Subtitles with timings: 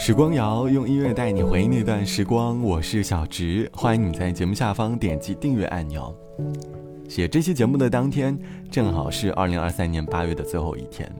[0.00, 6.14] 时光谣用音乐带你回忆那段时光，我是小植，欢迎你在节目下方点击订阅按钮。
[7.08, 8.38] 写这期节目的当天，
[8.70, 11.12] 正好是二零二三年八月的最后一天。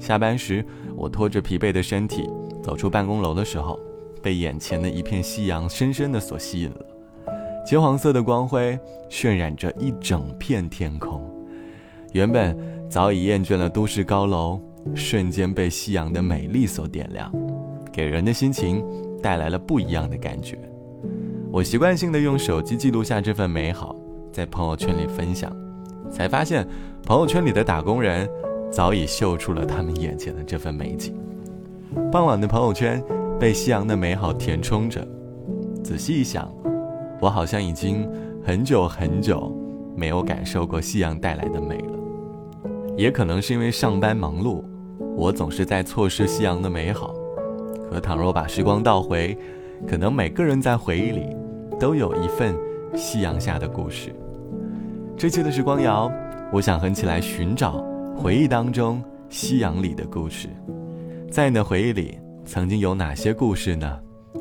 [0.00, 0.64] 下班时，
[0.96, 2.26] 我拖着疲惫的身体
[2.62, 3.78] 走出办公楼的时候，
[4.22, 6.86] 被眼前的一片夕阳深深的所吸引了。
[7.66, 8.78] 金黄色的光辉
[9.10, 11.22] 渲染着一整片天空，
[12.12, 12.58] 原本
[12.88, 14.58] 早已厌倦了都市高楼，
[14.94, 17.30] 瞬间被夕阳的美丽所点亮。
[17.96, 18.84] 给人的心情
[19.22, 20.58] 带来了不一样的感觉。
[21.50, 23.96] 我习惯性的用手机记录下这份美好，
[24.30, 25.50] 在朋友圈里分享，
[26.10, 26.68] 才发现
[27.04, 28.28] 朋友圈里的打工人
[28.70, 31.16] 早已秀出了他们眼前的这份美景。
[32.12, 33.02] 傍晚的朋友圈
[33.40, 35.02] 被夕阳的美好填充着。
[35.82, 36.52] 仔细一想，
[37.18, 38.06] 我好像已经
[38.44, 39.50] 很久很久
[39.96, 41.98] 没有感受过夕阳带来的美了。
[42.94, 44.62] 也可能是因为上班忙碌，
[45.16, 47.14] 我总是在错失夕阳的美好。
[47.90, 49.36] 可倘若把时光倒回，
[49.86, 51.36] 可能每个人在回忆里
[51.78, 52.54] 都有一份
[52.94, 54.14] 夕阳下的故事。
[55.16, 56.10] 这期的时光谣，
[56.52, 57.84] 我想和你起来寻找
[58.16, 60.48] 回忆当中夕阳里的故事。
[61.30, 63.98] 在你的回忆里，曾经有哪些故事呢？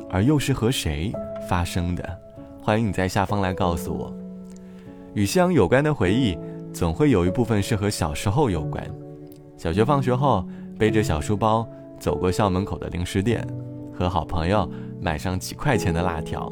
[0.10, 1.12] 而又是和谁
[1.50, 2.18] 发生的？
[2.62, 4.14] 欢迎你在下方来告诉我。
[5.14, 6.38] 与夕阳有关的回忆，
[6.74, 8.84] 总会有一部分是和小时候有关。
[9.58, 10.46] 小学放学后，
[10.78, 11.68] 背着小书包。
[12.00, 13.46] 走过校门口的零食店，
[13.94, 14.70] 和好朋友
[15.02, 16.52] 买上几块钱的辣条，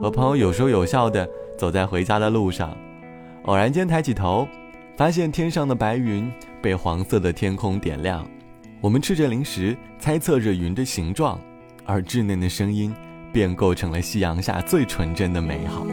[0.00, 2.76] 和朋友有说有笑的走在回家的路上，
[3.44, 4.46] 偶然间抬起头，
[4.96, 6.30] 发现天上的白云
[6.62, 8.28] 被黄色的天空点亮，
[8.80, 11.38] 我们吃着零食，猜测着云的形状，
[11.84, 12.94] 而稚嫩的声音
[13.32, 15.86] 便构成了夕阳下最纯真的美好。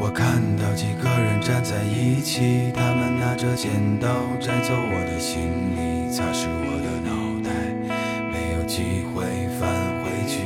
[0.00, 4.08] 我看到几个人站在一起，他们拿着剪刀
[4.40, 5.40] 摘走我的行
[5.76, 7.10] 李，擦拭我的脑
[7.42, 7.50] 袋，
[8.32, 9.24] 没有机会
[9.58, 9.68] 返
[10.02, 10.36] 回去。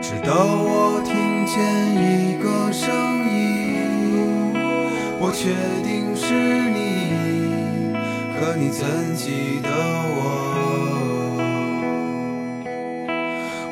[0.00, 1.58] 直到我听见
[1.94, 2.48] 一个。
[2.72, 2.88] 声
[3.28, 4.54] 音，
[5.18, 5.50] 我确
[5.82, 6.32] 定是
[6.70, 6.78] 你，
[8.38, 8.86] 可你怎
[9.16, 9.68] 记得
[10.16, 10.18] 我？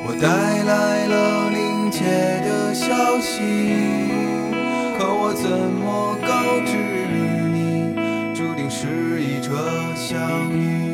[0.05, 0.27] 我带
[0.65, 1.15] 来了
[1.51, 1.57] 临
[1.93, 2.28] 界的
[2.79, 3.41] 消息，
[4.97, 6.77] 可我怎么告知
[7.53, 7.93] 你，
[8.33, 9.53] 注定是一场
[9.97, 10.88] 相遇？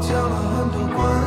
[0.00, 1.19] 讲了很多关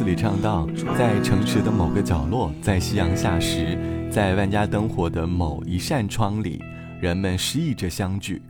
[0.00, 0.66] 词里唱到，
[0.96, 3.76] 在城市的某个角落，在夕阳下时，
[4.10, 6.58] 在万家灯火的某一扇窗里，
[7.02, 8.40] 人们诗意着相聚。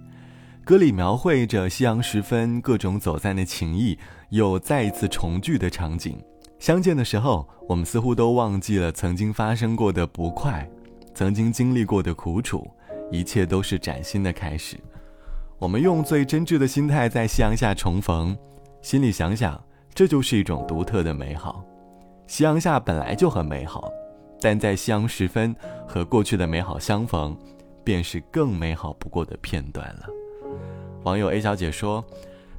[0.64, 3.98] 歌里描绘着夕阳时分各种走散的情谊，
[4.28, 6.16] 又再一次重聚的场景。
[6.60, 10.64] 相见的时候，我们似乎都忘记了曾经发生过的不快，
[11.16, 12.64] 曾经经历过的苦楚，
[13.10, 14.76] 一切都是崭新的开始。
[15.58, 18.38] 我们用最真挚的心态在夕阳下重逢，
[18.82, 19.60] 心里想想，
[19.94, 21.64] 这就是一种独特的美好。
[22.26, 23.90] 夕阳下本来就很美好，
[24.40, 25.54] 但在夕阳时分
[25.86, 27.36] 和过去的美好相逢，
[27.82, 30.06] 便是更美好不过的片段了。
[31.02, 32.04] 网友 A 小姐说，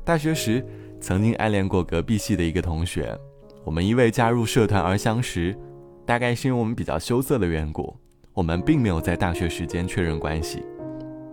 [0.04, 0.66] 大学时
[1.00, 3.18] 曾经暗恋过隔壁系的一个同学，
[3.63, 5.57] 我们因为加入社团而相识，
[6.06, 7.95] 大概是因为我们比较羞涩的缘故，
[8.34, 10.63] 我们并没有在大学时间确认关系。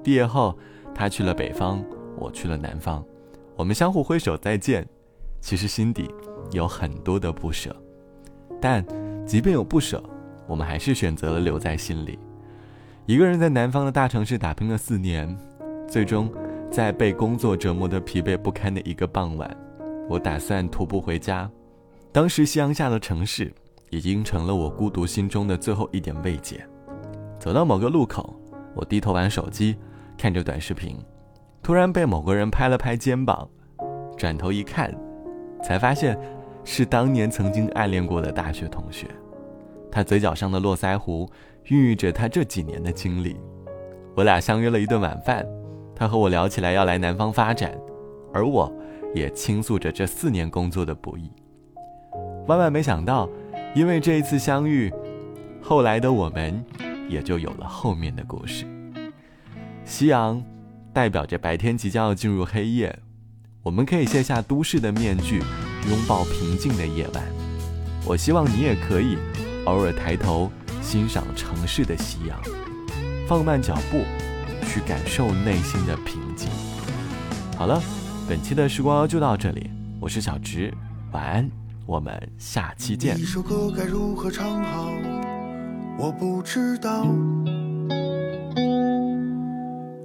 [0.03, 0.57] 毕业后。
[0.95, 1.85] 他去了北方，
[2.17, 3.05] 我去了南方，
[3.55, 4.85] 我们相互挥手再见，
[5.41, 6.11] 其实心底
[6.53, 7.75] 有很多的不舍，
[8.61, 8.85] 但
[9.27, 10.03] 即便有不舍，
[10.47, 12.19] 我们还是选择了留在心里。
[13.07, 15.37] 一个人在南方的大城市打拼了四年，
[15.89, 16.31] 最终
[16.71, 19.57] 在被工作折磨得疲惫不堪的一个傍晚，
[20.09, 21.51] 我打算徒步回家。
[22.13, 23.53] 当时夕阳下的城市
[23.91, 26.67] 已经成了我孤独心中的最后一点慰藉。
[27.39, 28.35] 走到某个路口，
[28.75, 29.77] 我低头玩手机。
[30.19, 30.97] 看着短视频，
[31.63, 33.49] 突然被某个人拍了拍肩膀，
[34.17, 34.93] 转头一看，
[35.63, 36.19] 才发现
[36.65, 39.07] 是当年曾经暗恋过的大学同学。
[39.91, 41.29] 他嘴角上的络腮胡
[41.65, 43.37] 孕育着他这几年的经历。
[44.15, 45.47] 我俩相约了一顿晚饭，
[45.95, 47.73] 他和我聊起来要来南方发展，
[48.33, 48.73] 而我
[49.15, 51.31] 也倾诉着这四年工作的不易。
[52.47, 53.29] 万万没想到，
[53.75, 54.93] 因为这一次相遇，
[55.63, 56.65] 后来的我们
[57.09, 58.67] 也就有了后面的故事。
[59.85, 60.43] 夕阳，
[60.93, 62.99] 代表着白天即将要进入黑夜，
[63.69, 65.41] 我们可以卸下都市的面具，
[65.91, 67.23] 拥抱平静的夜晚。
[68.07, 69.19] 我希望你也可以，
[69.67, 72.41] 偶尔抬头欣赏城市的夕阳，
[73.29, 74.05] 放慢脚步，
[74.67, 76.49] 去感受内心的平静。
[77.59, 77.79] 好了，
[78.27, 79.69] 本期的时光就到这里，
[80.01, 80.73] 我是小植，
[81.13, 81.51] 晚安，
[81.85, 83.19] 我们下期见。
[83.19, 84.89] 一首歌该如何唱好，
[85.99, 87.07] 我不知道。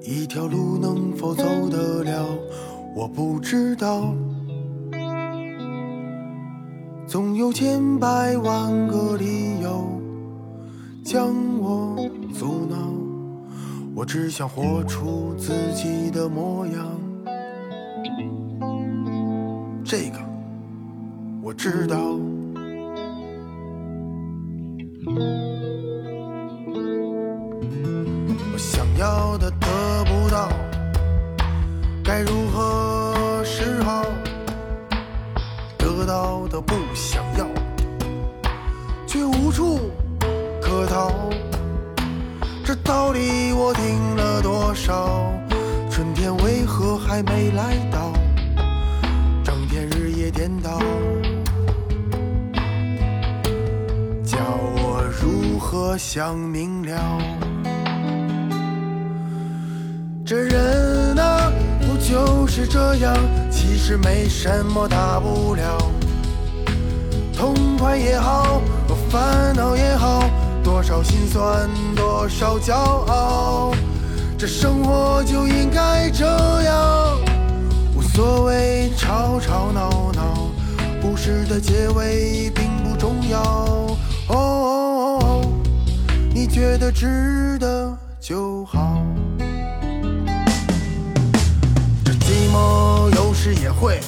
[0.05, 2.27] 一条路能否走得了？
[2.95, 4.13] 我不知道。
[7.05, 10.01] 总有千百万个理由
[11.03, 11.27] 将
[11.59, 11.95] 我
[12.33, 12.77] 阻挠，
[13.93, 16.75] 我只想活出自己的模样。
[19.83, 20.17] 这个
[21.41, 21.97] 我知道。
[28.51, 29.67] 我想要的得
[30.05, 30.49] 不到。
[32.03, 32.42] 该如
[36.93, 37.47] 想要，
[39.07, 39.91] 却无处
[40.61, 41.11] 可逃。
[42.63, 45.31] 这道理我听了多少？
[45.89, 48.13] 春天为何还没来到？
[49.43, 50.79] 整天日夜颠倒，
[54.23, 54.37] 叫
[54.75, 56.95] 我如何想明了？
[60.25, 61.51] 这人啊。
[62.05, 63.15] 就是这样，
[63.49, 65.77] 其实没什么大不了。
[67.35, 68.61] 痛快也好，
[69.13, 70.27] 烦恼也好，
[70.63, 73.71] 多少心酸，多少骄傲。
[74.37, 76.25] 这生活就应该这
[76.63, 77.19] 样，
[77.95, 80.49] 无所谓吵吵闹闹，
[80.99, 83.95] 故事的结尾并不重要。
[84.29, 85.41] 哦，
[86.33, 88.97] 你觉得值得就好。
[92.03, 93.99] 这寂寞有时也会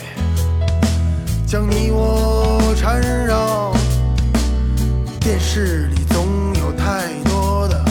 [1.46, 2.45] 将你我
[2.76, 3.74] 缠绕，
[5.20, 7.84] 电视里总有太多的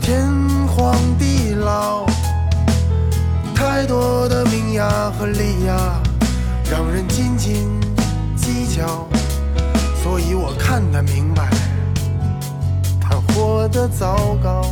[0.00, 0.30] 天
[0.68, 2.06] 荒地老，
[3.54, 6.00] 太多的名呀和利呀，
[6.70, 7.80] 让人斤斤
[8.36, 9.08] 计较，
[10.02, 11.50] 所以我看得明白，
[13.00, 14.62] 他活得糟糕。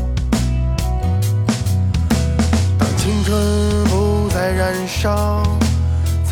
[2.79, 5.43] 当青春不再燃烧。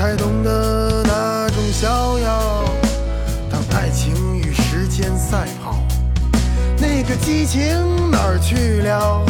[0.01, 2.50] 才懂得那种逍遥。
[7.11, 9.27] 这激情哪儿去了？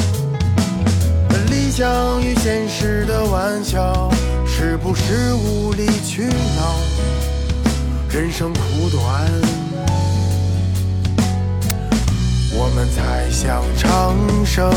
[1.49, 4.11] 理想与现实的玩笑，
[4.47, 6.77] 是不是无理取闹？
[8.11, 9.27] 人生苦短，
[12.53, 14.71] 我们才想长生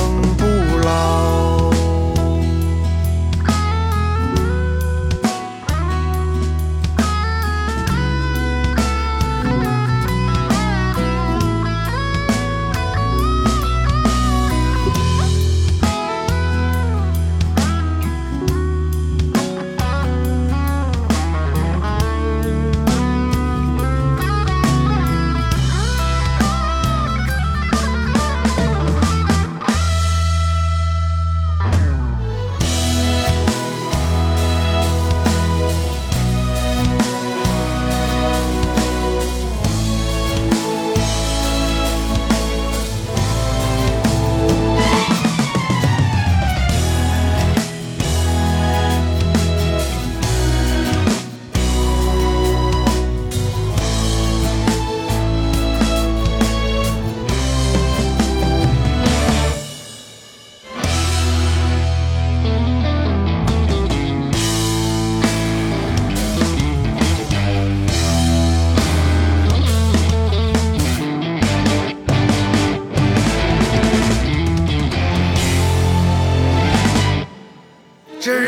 [78.25, 78.47] 这人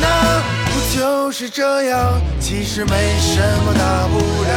[0.00, 0.06] 呐，
[0.66, 4.52] 不就是这样，其实没什么大不了。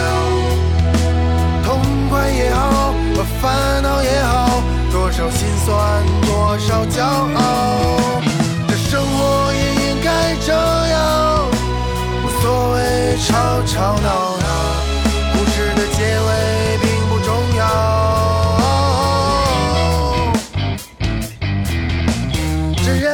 [1.63, 2.93] 痛快也好，
[3.41, 8.21] 烦恼也好，多少心酸，多少骄傲。
[8.67, 11.47] 这生活也应该这样，
[12.23, 13.33] 无所谓吵
[13.65, 14.45] 吵闹闹。
[15.33, 16.29] 故事的结尾
[16.79, 17.61] 并不重要。
[22.85, 23.09] 这人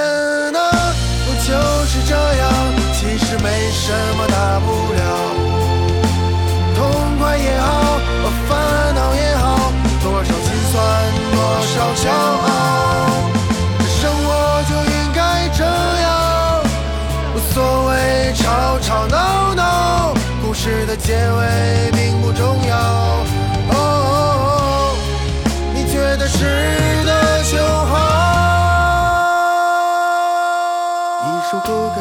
[3.79, 5.01] 什么大不了。
[6.75, 6.77] 痛
[7.17, 7.65] 快也好，
[8.47, 8.49] 烦
[8.93, 9.71] 恼也好，
[10.03, 10.77] 多少心酸，
[11.31, 12.47] 多少骄傲。
[13.79, 14.27] 这生活
[14.69, 15.19] 就应该
[15.57, 16.07] 这样，
[17.33, 17.55] 无所
[17.87, 17.91] 谓
[18.35, 20.13] 吵吵闹闹。
[20.43, 22.75] 故事的结尾并不重要。
[23.71, 24.93] 哦，
[25.73, 26.37] 你觉得是
[27.05, 27.93] 的就好。
[31.25, 31.97] 一首歌该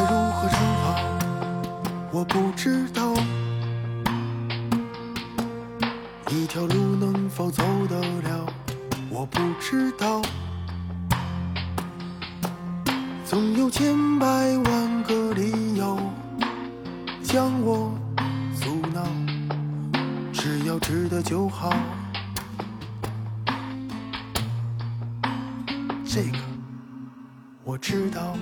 [26.11, 26.39] 这个
[27.63, 28.35] 我知道。